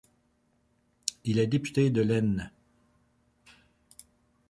[1.25, 2.49] Il est député de l’Aisne.